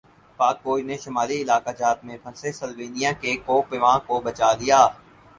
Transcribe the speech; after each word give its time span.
پاک 0.39 0.55
فوج 0.63 0.79
نے 0.83 0.95
شمالی 0.97 1.37
علاقہ 1.41 1.71
جات 1.79 1.97
میں 2.05 2.17
پھنسے 2.23 2.51
سلوینیا 2.51 3.11
کے 3.21 3.35
کوہ 3.45 3.61
پیما 3.69 3.93
کو 4.07 4.19
بچالیا 4.21 4.79